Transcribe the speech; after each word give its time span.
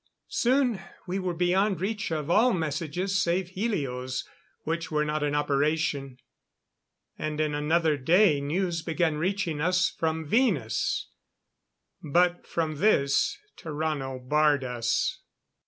Soon 0.33 0.81
we 1.05 1.19
were 1.19 1.35
beyond 1.35 1.79
reach 1.79 2.09
of 2.11 2.27
all 2.27 2.53
messages 2.53 3.21
save 3.21 3.49
helios, 3.49 4.27
which 4.63 4.89
were 4.89 5.05
not 5.05 5.21
in 5.21 5.35
operation. 5.35 6.17
And 7.19 7.39
in 7.39 7.53
another 7.53 7.97
day 7.97 8.41
news 8.41 8.81
began 8.81 9.17
reaching 9.19 9.61
us 9.61 9.91
from 9.91 10.25
Venus. 10.25 11.09
But 12.01 12.47
from 12.47 12.77
this 12.77 13.37
Tarrano 13.55 14.17
barred 14.27 14.63
us. 14.63 15.19